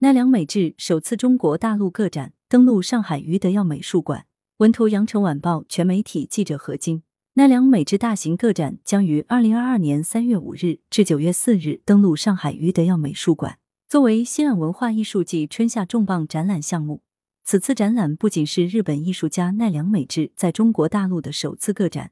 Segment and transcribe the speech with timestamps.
[0.00, 4.26] 奈良美智首次中国大陆个展登陆上海余德耀美术馆。
[4.58, 7.02] 文图：羊城晚报全媒体记者何晶。
[7.32, 13.58] 奈良美智大型个展将于二零二二年三月五日至九月四日登陆上海余德耀美术馆。
[13.88, 17.00] 作为西岸文化艺术季春夏重磅展览项目，
[17.42, 22.10] 此次展览不仅是日本艺术家奈良美智在中国大陆的首次个展，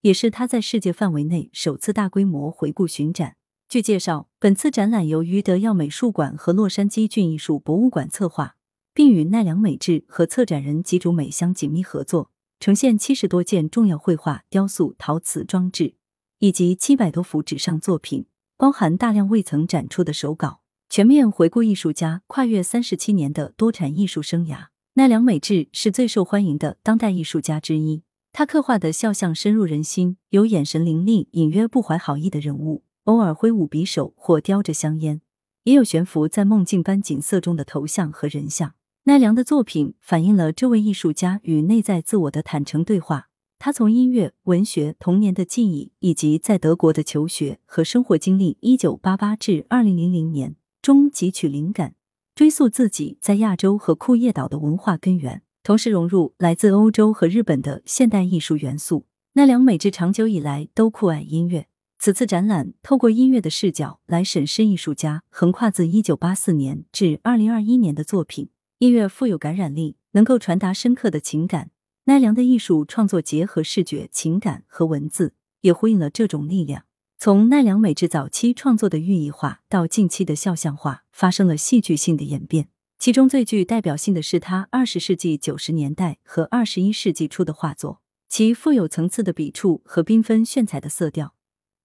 [0.00, 3.35] 也是他在世界范围内首次大规模回顾巡展。
[3.68, 8.54] 据介绍，本次展览由于德耀美术馆和洛杉矶郡艺术博物馆策划，
[8.94, 15.96] 并与奈良美智和策展人吉竹美香紧密合作，呈现七十多件重要绘画、雕塑、陶瓷装置
[16.38, 18.26] 以及七百多幅纸上作品，
[18.56, 20.60] 包含大量未曾展出的手稿。
[20.88, 28.04] 全面回顾艺术家跨越三十七年的多产艺术生涯，奈良美智是最受欢迎的当代艺术家之一。
[28.32, 35.20] 他刻画的肖像深入人心，有眼神凌厉、隐约不怀好意的人物，偶尔挥舞匕首或叼着香烟，
[35.64, 38.74] 也有悬浮在梦境般景色中的头像和人像。
[39.04, 43.28] 奈良的作品反映了这位艺术家与内在自我的坦诚对话。
[43.58, 50.56] 他从音乐、文学、童年的记忆以及在德国的求学和生活经历（一九八八至二零零零年）。
[50.82, 51.94] 中汲取灵感，
[52.34, 59.06] 追溯自己在亚洲和库页岛的文化根源，同时融入来自欧洲和日本的现代艺术元素。
[59.32, 61.66] 奈良美智长久以来都酷爱音乐，
[61.98, 68.50] 此次展览透过音乐的视角来审视艺术家横跨自一九八四年至二零二一年的作品。
[68.78, 71.70] 音乐富有感染力，能够传达深刻的情感。
[72.04, 76.84] 奈良的艺术创作结合视觉、情感和文字，也呼应了这种力量。
[77.18, 82.68] 从奈良美智早期创作的寓意画到近期的肖像画，发生了戏剧性的演变。
[82.98, 91.34] 其中最具代表性的是他二十世纪九十年代和二十一世纪初的画作，其富有层次的笔触和缤纷炫彩的色调，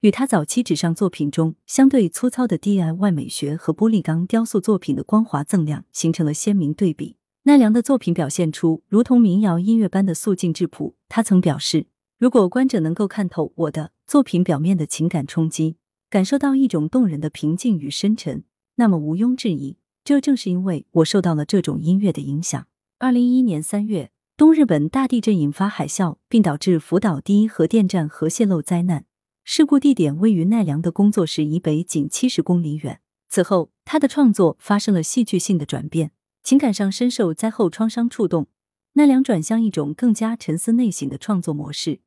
[0.01, 7.17] 与他早期纸上作品中相对粗糙的 DIY 美学和玻璃钢雕塑作品的光滑锃亮形成了鲜明对比。
[7.43, 10.95] 奈良的作品表现出如同民谣音乐般的素净质朴。
[11.07, 11.87] 他曾表示。
[12.17, 18.43] 如果观者能够看透我的作品表面的情感冲击，感受到一种动人的平静与深沉，
[18.75, 22.67] 那么毋庸置疑，这正是因为我受到了这种音乐的影响。
[22.99, 29.05] 二零一一年三月，东日本大地震引发海啸，并导致福岛第一核电站核泄漏灾难。
[29.43, 33.01] 事故地点位于奈良的工作室以北仅七十公里远。
[33.27, 36.11] 此后，他的创作发生了戏剧性的转变，
[36.43, 38.47] 情感上深受灾后创伤触动，
[38.93, 42.01] 奈良转向一种更加沉思内省的创作模式。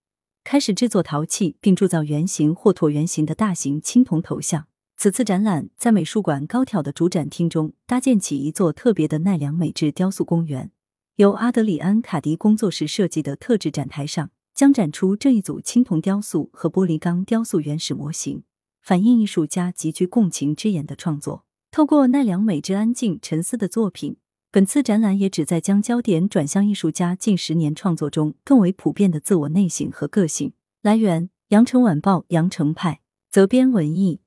[0.44, 4.67] 开始制作陶器，并铸造圆形或椭圆形的大型青铜头像。
[4.97, 10.71] 此次展览在美术馆高挑的主展厅中搭建起一座特别的奈良美智雕塑公园。
[11.17, 18.44] 由阿德里安·卡迪工作室设计的特制展台上，将展出这一组青铜雕塑和玻璃钢雕塑原始模型，
[18.81, 21.44] 反映艺术家极具共情之眼的创作。
[21.70, 24.16] 透过奈良美智安静沉思的作品。
[24.53, 30.53] 本次展览也旨在将焦点转向艺术家近十年创作中更为普遍的自我内省和个性。
[30.81, 34.20] 来源：羊城晚报羊城派，责编：文艺。